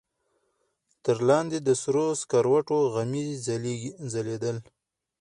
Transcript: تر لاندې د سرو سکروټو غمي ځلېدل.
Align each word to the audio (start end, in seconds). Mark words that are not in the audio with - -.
تر 1.03 1.17
لاندې 1.29 1.57
د 1.67 1.69
سرو 1.81 2.07
سکروټو 2.21 2.79
غمي 2.93 3.25
ځلېدل. 4.13 4.57